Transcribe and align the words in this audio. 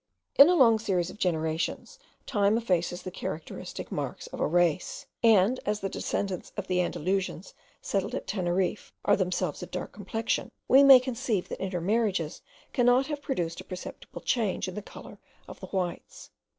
In 0.35 0.49
a 0.49 0.55
long 0.55 0.79
series 0.79 1.11
of 1.11 1.19
generations 1.19 1.99
time 2.25 2.57
effaces 2.57 3.03
the 3.03 3.11
characteristic 3.11 3.91
marks 3.91 4.25
of 4.25 4.39
a 4.39 4.47
race; 4.47 5.05
and 5.21 5.59
as 5.63 5.79
the 5.81 5.89
descendants 5.89 6.51
of 6.57 6.65
the 6.65 6.81
Andalusians 6.81 7.53
settled 7.83 8.15
at 8.15 8.25
Teneriffe 8.25 8.91
are 9.05 9.15
themselves 9.15 9.61
of 9.61 9.69
dark 9.69 9.91
complexion, 9.91 10.49
we 10.67 10.81
may 10.81 10.99
conceive 10.99 11.49
that 11.49 11.61
intermarriages 11.61 12.41
cannot 12.73 13.05
have 13.05 13.21
produced 13.21 13.61
a 13.61 13.63
perceptible 13.63 14.21
change 14.21 14.67
in 14.67 14.73
the 14.73 14.81
colour 14.81 15.19
of 15.47 15.59
the 15.59 15.67
whites. 15.67 16.31